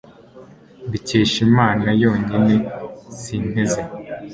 mbikesha 0.87 1.37
imana 1.47 1.87
yonyine, 2.01 2.55
sinteze 3.19 3.81